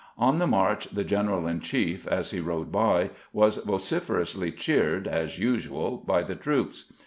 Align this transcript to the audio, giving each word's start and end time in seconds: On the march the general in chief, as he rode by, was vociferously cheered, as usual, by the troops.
On 0.17 0.39
the 0.39 0.47
march 0.47 0.87
the 0.87 1.03
general 1.03 1.45
in 1.45 1.59
chief, 1.59 2.07
as 2.07 2.31
he 2.31 2.39
rode 2.39 2.71
by, 2.71 3.11
was 3.33 3.57
vociferously 3.57 4.51
cheered, 4.51 5.07
as 5.07 5.37
usual, 5.37 5.97
by 5.97 6.23
the 6.23 6.33
troops. 6.33 6.91